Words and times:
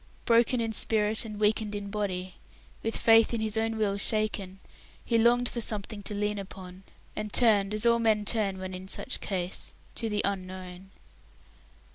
Broken 0.25 0.59
in 0.59 0.73
spirit 0.73 1.25
and 1.25 1.39
weakened 1.39 1.75
in 1.75 1.91
body, 1.91 2.33
with 2.81 2.97
faith 2.97 3.35
in 3.35 3.39
his 3.39 3.55
own 3.55 3.77
will 3.77 3.99
shaken, 3.99 4.59
he 5.05 5.19
longed 5.19 5.47
for 5.47 5.61
something 5.61 6.01
to 6.01 6.15
lean 6.15 6.39
upon, 6.39 6.85
and 7.15 7.31
turned 7.31 7.71
as 7.71 7.85
all 7.85 7.99
men 7.99 8.25
turn 8.25 8.57
when 8.57 8.73
in 8.73 8.87
such 8.87 9.21
case 9.21 9.73
to 9.93 10.09
the 10.09 10.23
Unknown. 10.25 10.89